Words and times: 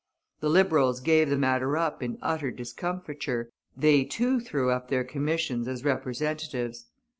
The 0.39 0.49
Liberals 0.49 0.99
gave 0.99 1.29
the 1.29 1.37
matter 1.37 1.77
up 1.77 2.01
in 2.01 2.17
utter 2.23 2.49
discomfiture; 2.49 3.51
they, 3.77 4.03
too, 4.03 4.39
threw 4.39 4.71
up 4.71 4.87
their 4.89 5.03
commissions 5.03 5.67
as 5.67 5.83
representatives. 5.85 6.87